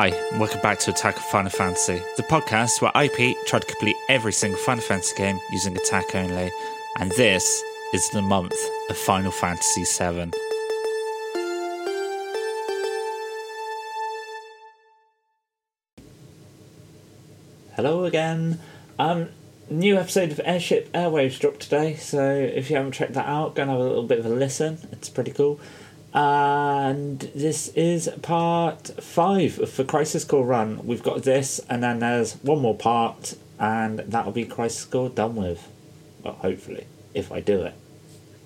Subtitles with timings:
[0.00, 3.66] Hi, and welcome back to Attack on Final Fantasy, the podcast where IP tried to
[3.66, 6.50] complete every single Final Fantasy game using attack only,
[6.98, 7.62] and this
[7.92, 8.54] is the month
[8.88, 10.32] of Final Fantasy VII.
[17.76, 18.58] Hello again.
[18.98, 19.28] Um,
[19.68, 23.60] new episode of Airship Airwaves dropped today, so if you haven't checked that out, go
[23.60, 24.78] and have a little bit of a listen.
[24.92, 25.60] It's pretty cool.
[26.12, 30.84] And this is part five for Crisis Core Run.
[30.84, 35.36] We've got this, and then there's one more part, and that'll be Crisis Core done
[35.36, 35.68] with.
[36.22, 37.74] Well, hopefully, if I do it.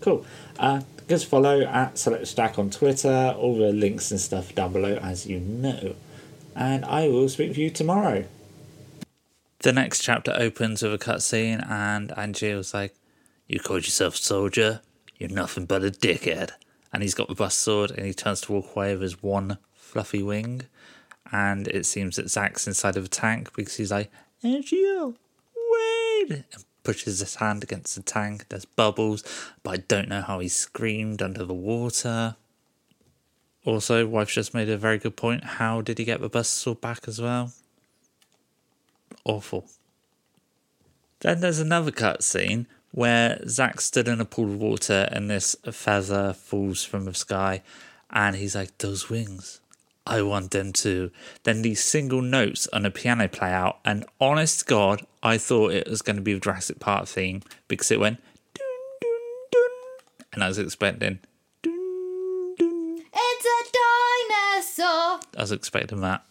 [0.00, 0.26] Cool.
[0.58, 3.34] Uh, a follow at Select Attack on Twitter.
[3.38, 5.94] All the links and stuff down below, as you know.
[6.54, 8.24] And I will speak with you tomorrow.
[9.60, 12.94] The next chapter opens with a cutscene, and Angeal was like,
[13.48, 14.82] You called yourself soldier?
[15.16, 16.50] You're nothing but a dickhead.
[16.94, 19.58] And he's got the Buster Sword, and he turns to walk away with his one
[19.74, 20.62] fluffy wing.
[21.32, 24.10] And it seems that Zack's inside of a tank because he's like,
[24.42, 25.16] Angeal,
[25.56, 26.30] wait!
[26.30, 28.46] And pushes his hand against the tank.
[28.48, 29.22] There's bubbles,
[29.62, 32.36] but I don't know how he screamed under the water.
[33.64, 35.44] Also, wife's just made a very good point.
[35.44, 37.52] How did he get the Buster Sword back as well?
[39.24, 39.64] awful.
[41.20, 46.32] Then there's another cutscene where Zack stood in a pool of water and this feather
[46.32, 47.60] falls from the sky,
[48.10, 49.60] and he's like, "Those wings,
[50.06, 51.10] I want them too."
[51.42, 55.88] Then these single notes on a piano play out, and honest God, I thought it
[55.88, 58.22] was going to be the Jurassic Park theme because it went
[58.54, 58.64] dun
[59.00, 59.10] dun
[59.50, 61.18] dun, and I was expecting
[61.62, 62.98] dun dun.
[63.12, 63.60] It's a
[64.78, 65.20] dinosaur.
[65.36, 66.24] I was expecting that.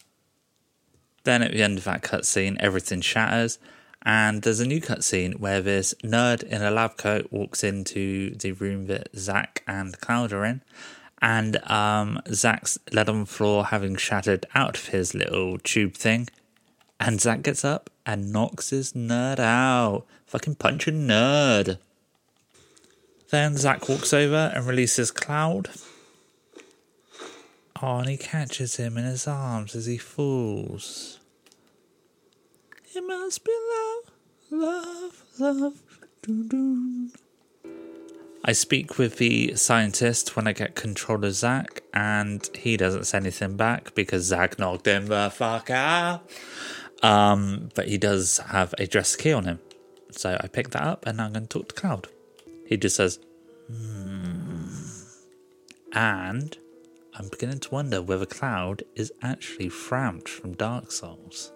[1.25, 3.59] Then at the end of that cutscene, everything shatters,
[4.03, 8.51] and there's a new cutscene where this nerd in a lab coat walks into the
[8.51, 10.61] room that Zack and Cloud are in,
[11.21, 16.27] and um, Zack's led on the floor, having shattered out of his little tube thing,
[16.99, 20.05] and Zack gets up and knocks his nerd out.
[20.25, 21.77] Fucking punch a nerd.
[23.29, 25.69] Then Zack walks over and releases Cloud.
[27.81, 31.19] Oh, and he catches him in his arms as he falls.
[32.95, 34.11] It must be love,
[34.51, 35.81] love, love.
[36.21, 37.09] Doo doo.
[38.45, 43.17] I speak with the scientist when I get control of Zack, and he doesn't say
[43.17, 46.29] anything back because Zack knocked him the fuck out.
[47.01, 49.59] Um, but he does have a dress key on him.
[50.11, 52.07] So I pick that up and I'm going to talk to Cloud.
[52.67, 53.19] He just says,
[53.67, 54.67] hmm.
[55.93, 56.55] And
[57.15, 61.51] I'm beginning to wonder whether Cloud is actually Frampt from Dark Souls.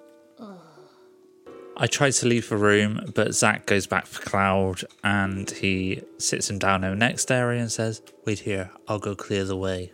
[1.79, 6.49] I try to leave the room, but Zach goes back for Cloud and he sits
[6.49, 9.91] him down in the next area and says, Wait here, I'll go clear the way.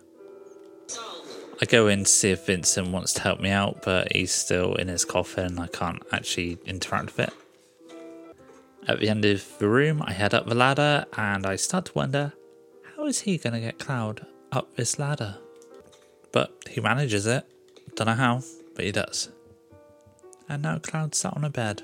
[1.61, 4.75] I go in to see if Vincent wants to help me out, but he's still
[4.75, 5.59] in his coffin.
[5.59, 7.33] I can't actually interact with it.
[8.87, 11.93] At the end of the room, I head up the ladder and I start to
[11.93, 12.31] wonder
[12.95, 15.35] how is he going to get Cloud up this ladder?
[16.31, 17.45] But he manages it.
[17.95, 18.41] Don't know how,
[18.73, 19.29] but he does.
[20.53, 21.81] And now Cloud sat on a bed.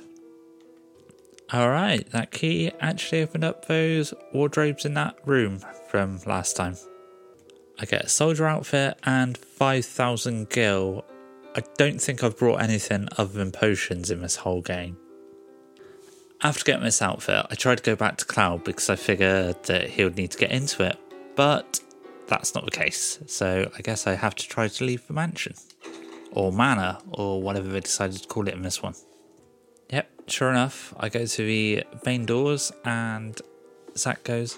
[1.52, 6.76] Alright, that key actually opened up those wardrobes in that room from last time.
[7.80, 11.04] I get a soldier outfit and 5,000 gil.
[11.56, 14.98] I don't think I've brought anything other than potions in this whole game.
[16.44, 19.90] After getting this outfit, I tried to go back to Cloud because I figured that
[19.90, 21.00] he would need to get into it,
[21.36, 21.80] but
[22.28, 23.18] that's not the case.
[23.26, 25.56] So I guess I have to try to leave the mansion.
[26.32, 28.96] Or manor, or whatever they decided to call it in this one.
[29.90, 33.40] Yep, sure enough, I go to the main doors and
[33.98, 34.58] Zack goes,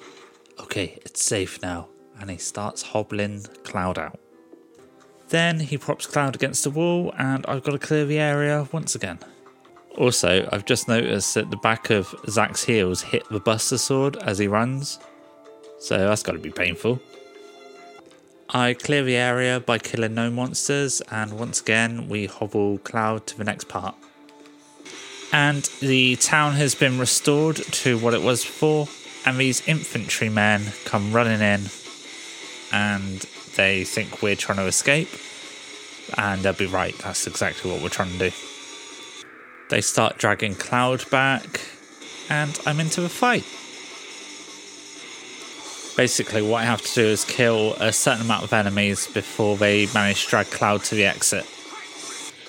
[0.60, 1.88] Okay, it's safe now.
[2.20, 4.20] And he starts hobbling Cloud out.
[5.30, 8.96] Then he props Cloud against the wall, and I've got to clear the area once
[8.96, 9.18] again.
[9.98, 14.38] Also, I've just noticed that the back of Zack's heels hit the Buster Sword as
[14.38, 15.00] he runs,
[15.80, 17.02] so that's got to be painful.
[18.54, 23.38] I clear the area by killing no monsters, and once again, we hobble Cloud to
[23.38, 23.96] the next part.
[25.32, 28.90] And the town has been restored to what it was before,
[29.26, 31.70] and these infantrymen come running in,
[32.74, 33.22] and
[33.56, 35.08] they think we're trying to escape,
[36.18, 38.36] and they'll be right, that's exactly what we're trying to do.
[39.70, 41.62] They start dragging Cloud back,
[42.30, 43.46] and I'm into a fight.
[45.98, 49.88] Basically, what I have to do is kill a certain amount of enemies before they
[49.94, 51.46] manage to drag Cloud to the exit.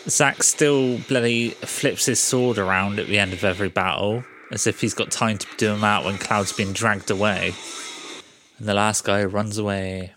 [0.08, 4.80] Zack still bloody flips his sword around at the end of every battle, as if
[4.80, 7.54] he's got time to do them out when Cloud's been dragged away.
[8.58, 10.12] And the last guy runs away.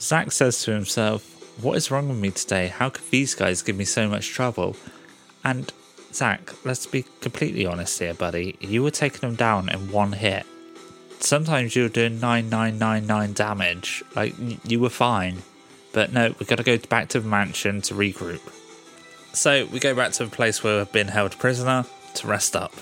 [0.00, 2.68] Zack says to himself, what is wrong with me today?
[2.68, 4.76] How could these guys give me so much trouble?
[5.42, 5.72] And
[6.12, 8.56] Zack, let's be completely honest here, buddy.
[8.60, 10.46] You were taking them down in one hit.
[11.20, 14.04] Sometimes you were doing 9999 damage.
[14.14, 14.34] Like,
[14.64, 15.42] you were fine.
[15.92, 18.40] But no, we got to go back to the mansion to regroup.
[19.32, 21.84] So we go back to the place where we've been held prisoner
[22.14, 22.74] to rest up.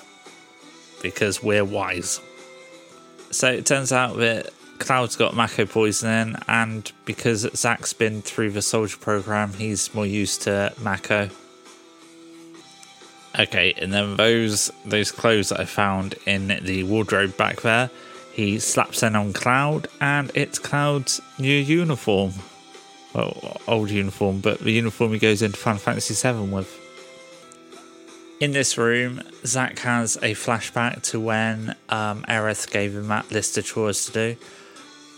[1.03, 2.21] Because we're wise.
[3.31, 8.63] So it turns out that Cloud's got Mako poisoning, and because Zach's been through the
[8.63, 11.31] soldier program, he's more used to Mako.
[13.39, 17.91] Okay, and then those those clothes that I found in the wardrobe back there,
[18.35, 22.33] he slaps in on Cloud, and it's Cloud's new uniform.
[23.15, 26.81] Well, old uniform, but the uniform he goes into Final Fantasy VII with.
[28.41, 33.57] In this room, Zack has a flashback to when um, Aerith gave him that list
[33.57, 34.37] of chores to do.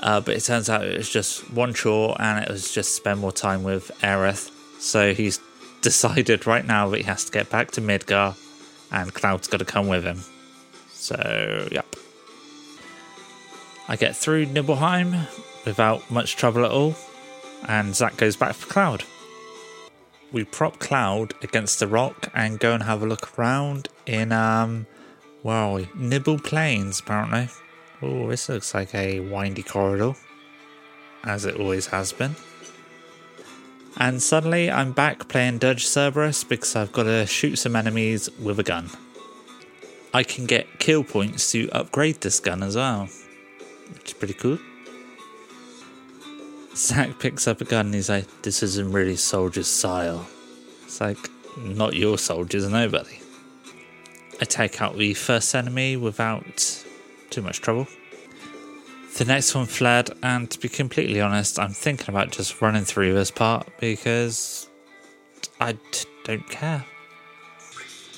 [0.00, 3.18] Uh, but it turns out it was just one chore and it was just spend
[3.18, 4.50] more time with Aerith.
[4.78, 5.40] So he's
[5.80, 8.36] decided right now that he has to get back to Midgar
[8.92, 10.20] and Cloud's got to come with him.
[10.92, 11.86] So, yep.
[13.88, 15.26] I get through Nibelheim
[15.64, 16.96] without much trouble at all,
[17.68, 19.04] and Zach goes back for Cloud.
[20.32, 24.86] We prop Cloud against the rock and go and have a look around in, um,
[25.42, 25.88] where are we?
[25.94, 27.48] Nibble Plains, apparently.
[28.02, 30.14] Oh, this looks like a windy corridor,
[31.24, 32.34] as it always has been.
[33.98, 38.58] And suddenly I'm back playing Dirge Cerberus because I've got to shoot some enemies with
[38.58, 38.90] a gun.
[40.12, 43.08] I can get kill points to upgrade this gun as well,
[43.94, 44.58] which is pretty cool.
[46.74, 50.26] Zach picks up a gun and he's like, This isn't really soldier's style.
[50.84, 51.18] It's like,
[51.56, 53.18] not your soldiers, nobody.
[54.40, 56.84] I take out the first enemy without
[57.30, 57.86] too much trouble.
[59.16, 63.14] The next one fled, and to be completely honest, I'm thinking about just running through
[63.14, 64.68] this part because
[65.58, 66.84] I t- don't care.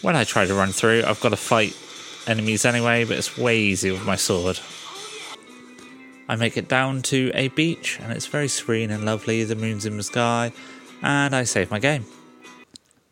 [0.03, 1.77] When I try to run through, I've got to fight
[2.27, 4.59] enemies anyway, but it's way easier with my sword.
[6.29, 9.45] I make it down to a beach, and it's very serene and lovely.
[9.45, 10.53] The moon's in the sky,
[11.03, 12.05] and I save my game.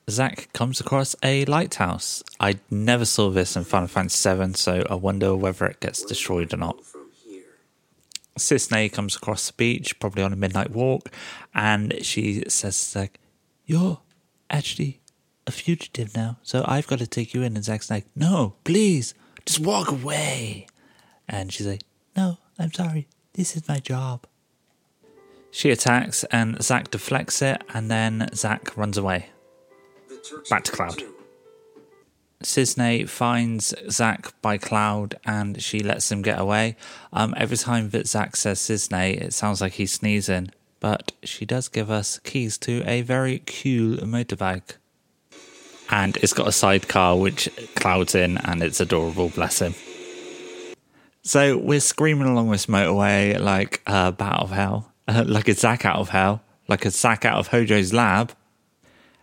[0.08, 2.22] Zach comes across a lighthouse.
[2.38, 6.54] I never saw this in Final Fantasy VII, so I wonder whether it gets destroyed
[6.54, 6.78] or not.
[8.38, 11.10] Cissnei comes across the beach, probably on a midnight walk,
[11.54, 13.18] and she says, like,
[13.64, 14.00] You're
[14.50, 15.00] actually
[15.46, 17.56] a fugitive now, so I've got to take you in.
[17.56, 19.14] And Zach's like, No, please,
[19.46, 20.66] just walk away.
[21.28, 21.82] And she's like,
[22.14, 23.08] No, I'm sorry.
[23.34, 24.26] This is my job.
[25.50, 29.30] She attacks, and Zach deflects it, and then Zach runs away.
[30.50, 31.02] Back to Cloud.
[32.42, 36.76] Cissnei finds Zach by Cloud and she lets him get away.
[37.12, 41.68] Um, every time that Zach says Cissnei, it sounds like he's sneezing, but she does
[41.68, 44.76] give us keys to a very cool motorbike.
[45.88, 49.74] And it's got a sidecar which Cloud's in, and it's adorable, bless him.
[51.26, 55.84] So we're screaming along this motorway like a bat of hell, uh, like a Zach
[55.84, 58.32] out of hell, like a Zach out of Hojo's lab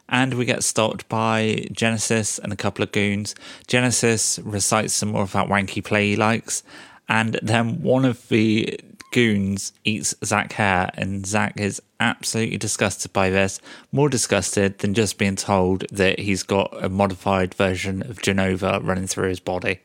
[0.10, 3.36] and we get stopped by Genesis and a couple of goons.
[3.68, 6.62] Genesis recites some more of that wanky play he likes,
[7.08, 8.78] and then one of the
[9.14, 13.62] goons eats Zach hair, and Zach is absolutely disgusted by this,
[13.94, 19.08] more disgusted than just being told that he's got a modified version of Jenova running
[19.08, 19.80] through his body.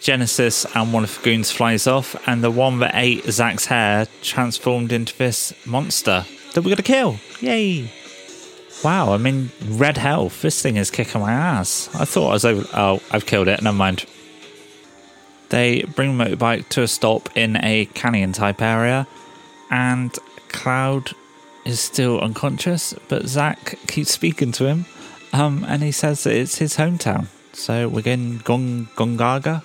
[0.00, 4.06] Genesis and one of the goons flies off, and the one that ate Zach's hair
[4.22, 7.18] transformed into this monster that we're gonna kill.
[7.40, 7.90] Yay!
[8.82, 10.42] Wow, I mean, red health.
[10.42, 11.88] This thing is kicking my ass.
[11.94, 12.68] I thought I was over.
[12.74, 13.62] Oh, I've killed it.
[13.62, 14.04] Never mind.
[15.48, 19.06] They bring the motorbike to a stop in a canyon type area,
[19.70, 20.14] and
[20.48, 21.12] Cloud
[21.64, 24.84] is still unconscious, but Zach keeps speaking to him,
[25.32, 27.28] um, and he says that it's his hometown.
[27.54, 29.62] So we're getting Gong Gongaga.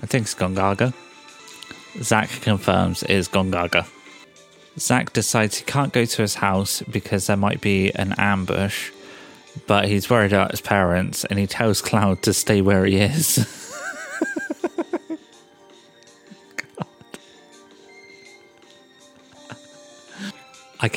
[0.00, 0.92] I think it's Gongaga.
[2.00, 3.86] Zach confirms it is Gongaga.
[4.78, 8.90] Zach decides he can't go to his house because there might be an ambush,
[9.66, 13.46] but he's worried about his parents and he tells Cloud to stay where he is.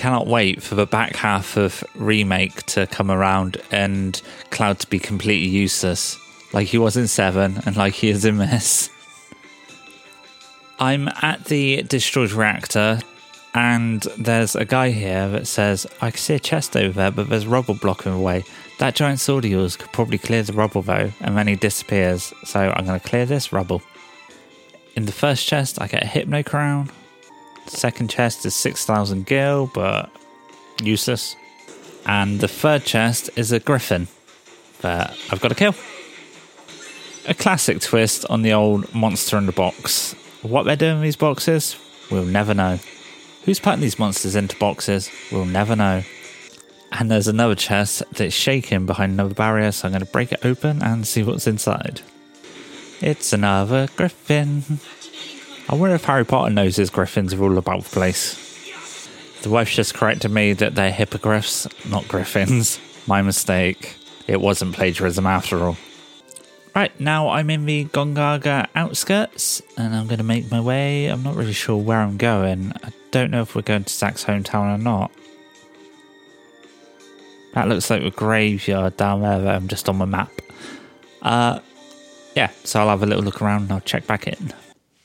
[0.06, 4.22] cannot wait for the back half of Remake to come around and
[4.52, 6.16] Cloud to be completely useless,
[6.54, 8.92] like he was in 7 and like he is in this.
[10.78, 13.00] I'm at the destroyed reactor
[13.56, 17.28] and there's a guy here that says, I can see a chest over there, but
[17.28, 18.44] there's rubble blocking the way.
[18.78, 22.32] That giant sword of yours could probably clear the rubble though, and then he disappears.
[22.44, 23.82] So I'm going to clear this rubble.
[24.96, 26.92] In the first chest, I get a Hypno Crown.
[27.68, 30.10] Second chest is 6,000 gil, but
[30.82, 31.36] useless.
[32.06, 34.08] And the third chest is a griffin
[34.82, 35.76] that I've got to kill.
[37.28, 40.14] A classic twist on the old monster in the box.
[40.44, 41.76] What they're doing with these boxes,
[42.12, 42.80] we'll never know.
[43.46, 46.04] Who's putting these monsters into boxes, we'll never know.
[46.92, 50.46] And there's another chest that's shaking behind another barrier, so I'm going to break it
[50.46, 52.02] open and see what's inside.
[53.02, 54.80] It's another griffin.
[55.68, 58.42] I wonder if Harry Potter knows his griffins are all about the place.
[59.42, 62.80] The wife just corrected me that they're hippogriffs, not griffins.
[63.08, 63.96] My mistake.
[64.28, 65.78] It wasn't plagiarism after all.
[66.76, 71.06] Right, now I'm in the Gongaga outskirts and I'm going to make my way.
[71.06, 72.74] I'm not really sure where I'm going.
[72.84, 75.12] I don't know if we're going to Zach's hometown or not.
[77.54, 80.32] That looks like a graveyard down there that I'm just on my map.
[81.22, 81.60] Uh,
[82.36, 84.54] yeah, so I'll have a little look around and I'll check back in.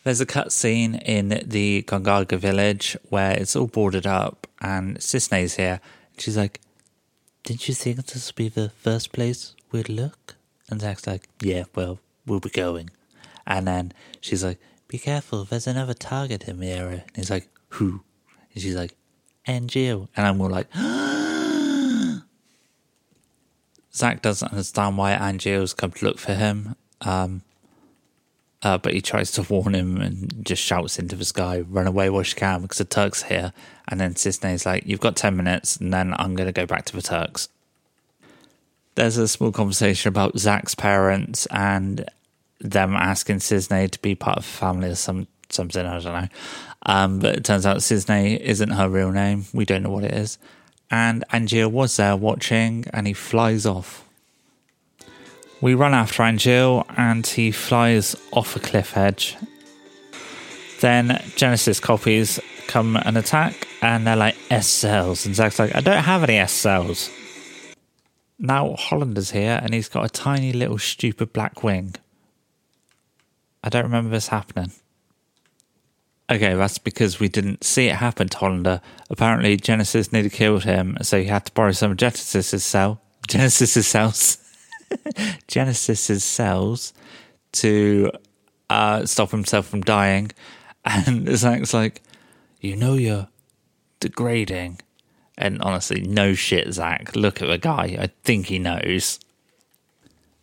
[0.02, 5.80] There's a cutscene in the Gongaga village where it's all boarded up and Cissnei's here.
[6.16, 6.60] She's like,
[7.44, 10.36] Didn't you think this would be the first place we'd look?
[10.70, 12.88] And Zach's like, Yeah, well, we'll be going.
[13.46, 13.92] And then
[14.22, 17.04] she's like, Be careful, there's another target in the area.
[17.08, 18.02] And he's like, Who?
[18.54, 18.96] And she's like,
[19.46, 20.08] Angeal.
[20.16, 20.72] And I'm more like,
[23.92, 26.74] Zach doesn't understand why Angeal's come to look for him.
[27.02, 27.42] Um,
[28.62, 32.10] uh, but he tries to warn him and just shouts into the sky, run away
[32.10, 33.52] while you can because the Turks are here.
[33.88, 36.84] And then Cissnei's like, You've got 10 minutes, and then I'm going to go back
[36.86, 37.48] to the Turks.
[38.94, 42.04] There's a small conversation about Zach's parents and
[42.60, 46.28] them asking Cissnei to be part of the family or some something, I don't know.
[46.86, 49.46] Um, but it turns out Cissnei isn't her real name.
[49.52, 50.38] We don't know what it is.
[50.90, 54.04] And Angeal was there watching, and he flies off.
[55.60, 59.36] We run after Angeal and he flies off a cliff edge.
[60.80, 65.26] Then Genesis copies come and attack and they're like S cells.
[65.26, 67.10] And Zach's like, I don't have any S cells.
[68.38, 71.94] Now Hollander's here and he's got a tiny little stupid black wing.
[73.62, 74.72] I don't remember this happening.
[76.30, 78.80] Okay, that's because we didn't see it happen to Hollander.
[79.10, 83.02] Apparently Genesis nearly killed him, so he had to borrow some of Genesis's cell.
[83.28, 84.38] Genesis's cells.
[85.48, 86.92] Genesis's cells
[87.52, 88.10] to
[88.68, 90.30] uh, stop himself from dying.
[90.84, 92.02] And Zach's like,
[92.60, 93.28] You know, you're
[93.98, 94.80] degrading.
[95.36, 97.16] And honestly, no shit, Zach.
[97.16, 97.96] Look at the guy.
[97.98, 99.20] I think he knows.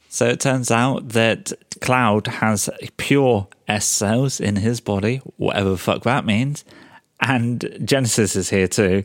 [0.09, 5.77] So it turns out that Cloud has pure S cells in his body, whatever the
[5.77, 6.65] fuck that means.
[7.19, 9.03] And Genesis is here too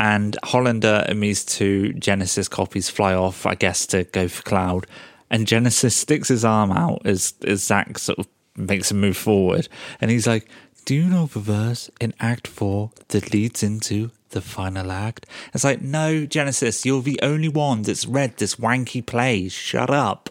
[0.00, 4.86] and Hollander and these two Genesis copies fly off, I guess, to go for Cloud.
[5.30, 8.26] And Genesis sticks his arm out as, as Zach sort of
[8.56, 9.68] makes a move forward.
[10.00, 10.48] And he's like,
[10.86, 15.26] Do you know the verse in Act 4 that leads into the final act?
[15.52, 19.50] It's like, No, Genesis, you're the only one that's read this wanky play.
[19.50, 20.30] Shut up.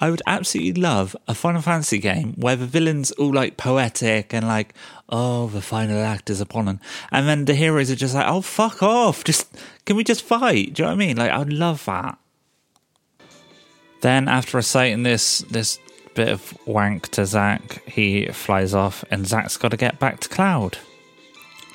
[0.00, 4.46] I would absolutely love a Final Fantasy game where the villain's all like poetic and
[4.46, 4.74] like,
[5.08, 6.80] oh, the final act is upon them.
[7.10, 9.24] And then the heroes are just like, oh, fuck off.
[9.24, 10.74] Just, can we just fight?
[10.74, 11.16] Do you know what I mean?
[11.16, 12.16] Like, I'd love that.
[14.00, 15.80] Then after reciting this, this
[16.14, 20.28] bit of wank to Zack, he flies off and Zack's got to get back to
[20.28, 20.78] Cloud.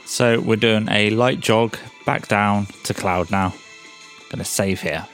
[0.06, 3.54] So we're doing a light jog back down to Cloud now.
[4.30, 5.08] Gonna save here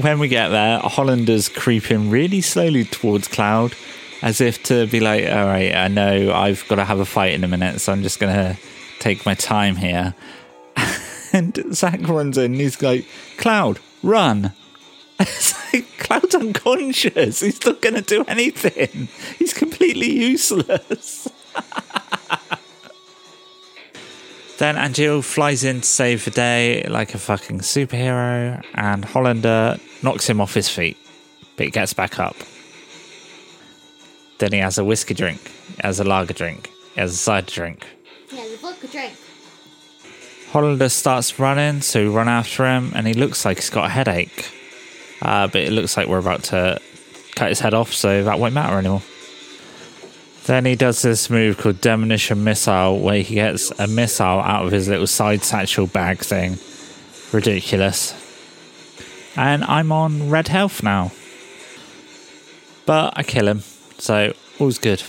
[0.00, 3.74] when we get there, Hollander's creeping really slowly towards Cloud,
[4.22, 7.32] as if to be like, all right, I know I've got to have a fight
[7.32, 8.58] in a minute, so I'm just going to
[8.98, 10.14] take my time here.
[11.32, 13.06] and Zach runs in, he's like,
[13.38, 14.52] Cloud, run.
[15.72, 17.40] Like, Cloud's unconscious.
[17.40, 19.08] He's not going to do anything.
[19.36, 21.28] He's completely useless.
[24.58, 30.28] Then Angeal flies in to save the day like a fucking superhero, and Hollander knocks
[30.28, 30.96] him off his feet,
[31.56, 32.36] but he gets back up.
[34.38, 35.40] Then he has a whiskey drink,
[35.76, 37.86] he has a lager drink, he has a cider drink.
[38.30, 39.14] He has a vodka drink.
[40.50, 43.90] Hollander starts running, so we run after him, and he looks like he's got a
[43.90, 44.50] headache.
[45.20, 46.80] Uh, but it looks like we're about to
[47.34, 49.02] cut his head off, so that won't matter anymore.
[50.46, 54.70] Then he does this move called Demolition Missile, where he gets a missile out of
[54.70, 56.58] his little side satchel bag thing.
[57.32, 58.14] Ridiculous.
[59.36, 61.10] And I'm on red health now.
[62.86, 63.62] But I kill him,
[63.98, 65.02] so all's good.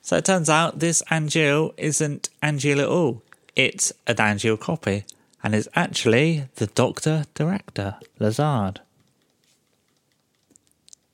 [0.00, 3.22] So it turns out this Angeal isn't Angeal at all.
[3.54, 5.04] It's an Angeal copy,
[5.44, 8.80] and is actually the Doctor Director, Lazard.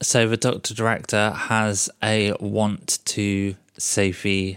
[0.00, 4.56] So the Doctor Director has a want to save the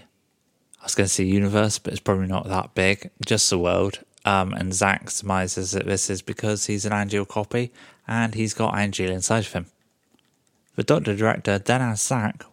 [0.81, 3.99] I was going to say universe, but it's probably not that big, just the world.
[4.25, 7.71] Um, and Zach surmises that this is because he's an Angeal copy
[8.07, 9.67] and he's got Angeal inside of him.
[10.75, 12.45] The Doctor Director then asks Zach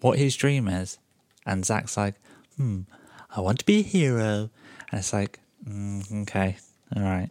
[0.00, 0.98] what his dream is.
[1.46, 2.14] And Zack's like,
[2.56, 2.82] hmm,
[3.34, 4.50] I want to be a hero.
[4.90, 6.56] And it's like, mm, okay,
[6.94, 7.30] all right.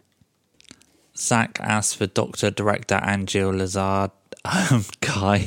[1.16, 4.10] Zach asks for Doctor Director Angeal Lizard
[4.44, 5.46] um, guy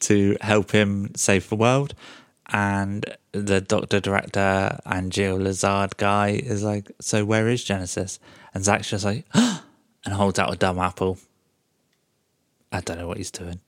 [0.00, 1.94] to help him save the world.
[2.52, 8.18] And the Doctor Director Angeal Lizard guy is like, So where is Genesis?
[8.52, 11.18] And Zach's just like, and holds out a dumbapple.
[12.70, 13.60] I don't know what he's doing.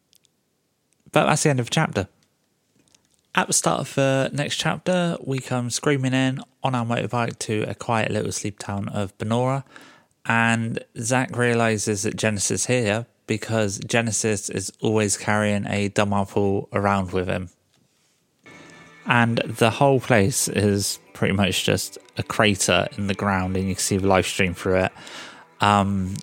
[1.12, 2.08] But that's the end of the chapter.
[3.34, 7.64] At the start of the next chapter, we come screaming in on our motorbike to
[7.68, 9.64] a quiet little sleep town of Banora.
[10.24, 17.12] And Zach realizes that Genesis is here because Genesis is always carrying a dumbapple around
[17.12, 17.50] with him.
[19.06, 23.74] And the whole place is pretty much just a crater in the ground, and you
[23.74, 24.92] can see the Lifestream through it.
[25.60, 26.16] Um,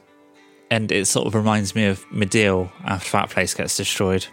[0.69, 4.27] and it sort of reminds me of Medeal after that place gets destroyed.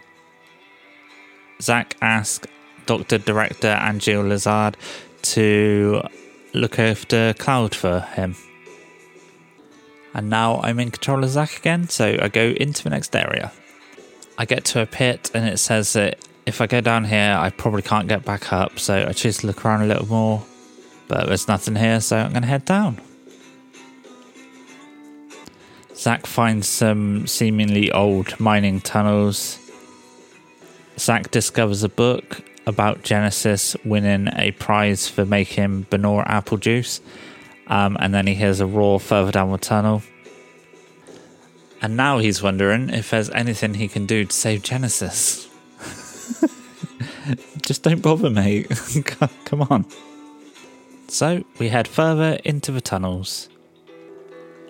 [1.61, 2.47] Zack asks
[2.85, 4.75] Doctor Director Angeal Lizard
[5.21, 6.01] to
[6.53, 8.35] look after Cloud for him.
[10.13, 13.51] And now I'm in control of Zack again, so I go into the next area.
[14.37, 17.49] I get to a pit and it says that if I go down here, I
[17.49, 20.43] probably can't get back up, so I choose to look around a little more.
[21.07, 22.99] But there's nothing here, so I'm going to head down.
[25.95, 29.59] Zack finds some seemingly old mining tunnels.
[30.97, 37.01] Zack discovers a book about Genesis winning a prize for making Banora apple juice.
[37.71, 40.03] Um, and then he hears a roar further down the tunnel.
[41.81, 45.47] And now he's wondering if there's anything he can do to save Genesis.
[47.61, 48.69] Just don't bother, mate.
[49.45, 49.85] Come on.
[51.07, 53.47] So we head further into the tunnels.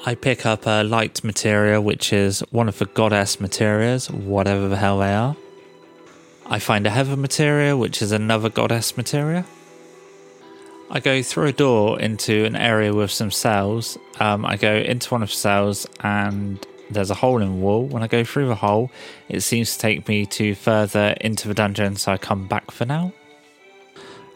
[0.06, 4.78] I pick up a light materia, which is one of the goddess materias, whatever the
[4.78, 5.36] hell they are.
[6.46, 9.46] I find a heaven materia, which is another goddess materia.
[10.94, 13.98] I go through a door into an area with some cells.
[14.20, 17.86] Um, I go into one of the cells and there's a hole in the wall.
[17.86, 18.92] When I go through the hole,
[19.30, 22.84] it seems to take me to further into the dungeon, so I come back for
[22.84, 23.14] now.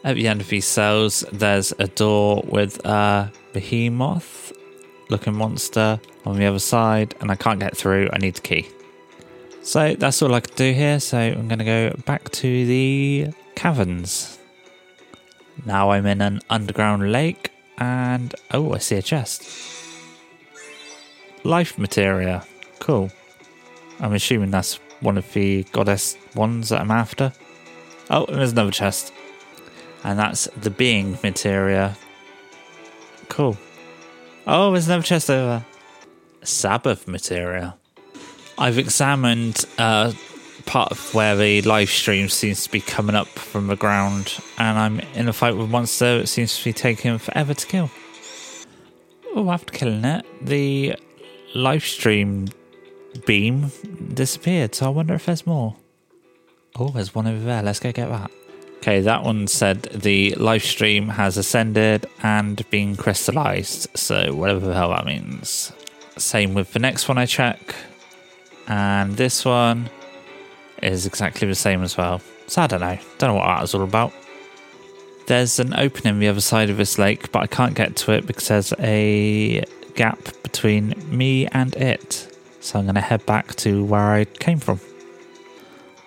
[0.02, 4.50] At the end of these cells, there's a door with a behemoth
[5.10, 8.08] looking monster on the other side, and I can't get through.
[8.14, 8.66] I need the key.
[9.60, 11.00] So that's all I can do here.
[11.00, 14.35] So I'm going to go back to the caverns.
[15.64, 19.48] Now I'm in an underground lake, and oh, I see a chest.
[21.44, 22.44] Life materia.
[22.78, 23.10] Cool.
[24.00, 27.32] I'm assuming that's one of the goddess ones that I'm after.
[28.10, 29.12] Oh, and there's another chest.
[30.04, 31.96] And that's the being materia.
[33.28, 33.56] Cool.
[34.46, 35.64] Oh, there's another chest over.
[36.42, 37.76] Sabbath materia.
[38.58, 40.12] I've examined uh,
[40.66, 45.00] part of where the Lifestream seems to be coming up from the ground, and I'm
[45.14, 46.18] in a fight with monster.
[46.18, 47.90] It seems to be taking forever to kill.
[49.34, 50.96] Oh, after killing it, the
[51.54, 52.52] Lifestream
[53.24, 53.70] beam
[54.12, 55.76] disappeared, so I wonder if there's more.
[56.78, 57.62] Oh, there's one over there.
[57.62, 58.30] Let's go get that.
[58.78, 64.90] Okay, that one said the Lifestream has ascended and been crystallized, so whatever the hell
[64.90, 65.72] that means.
[66.18, 67.74] Same with the next one I check.
[68.68, 69.90] And this one
[70.82, 72.20] is exactly the same as well.
[72.46, 72.98] So I don't know.
[73.18, 74.12] Don't know what that is all about.
[75.26, 78.26] There's an opening the other side of this lake, but I can't get to it
[78.26, 82.32] because there's a gap between me and it.
[82.60, 84.80] So I'm going to head back to where I came from.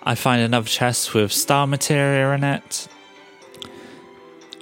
[0.02, 2.88] I find another chest with star materia in it.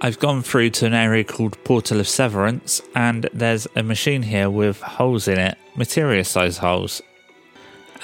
[0.01, 4.49] I've gone through to an area called Portal of Severance, and there's a machine here
[4.49, 7.03] with holes in it, materia size holes.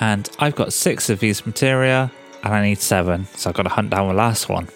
[0.00, 2.10] And I've got six of these materia,
[2.42, 4.68] and I need seven, so I've got to hunt down the last one.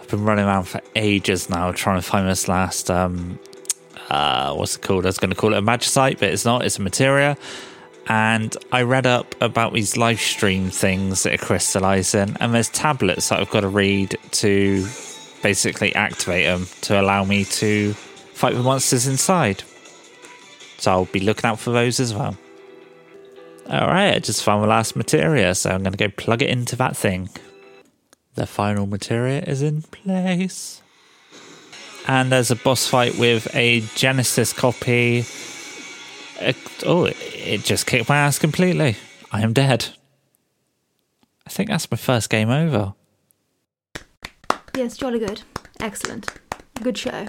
[0.00, 3.38] I've been running around for ages now trying to find this last, um,
[4.08, 5.04] uh, what's it called?
[5.04, 7.36] I was going to call it a magicite, but it's not, it's a materia.
[8.08, 13.38] And I read up about these Lifestream things that are crystallizing, and there's tablets that
[13.38, 14.86] I've got to read to
[15.42, 19.62] basically activate them to allow me to fight the monsters inside.
[20.78, 22.36] So I'll be looking out for those as well.
[23.70, 26.74] Alright, I just found the last materia, so I'm going to go plug it into
[26.76, 27.28] that thing.
[28.34, 30.80] The final materia is in place.
[32.06, 35.24] And there's a boss fight with a Genesis copy.
[36.40, 38.96] It, oh, it just kicked my ass completely.
[39.32, 39.88] I am dead.
[41.46, 42.94] I think that's my first game over.
[44.74, 45.42] Yes, jolly good.
[45.80, 46.26] Excellent.
[46.82, 47.26] Good show.